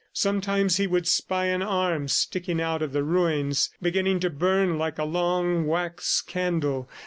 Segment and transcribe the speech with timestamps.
[0.13, 4.97] Sometimes he would spy an arm sticking out of the ruins, beginning to burn like
[4.97, 6.89] a long wax candle.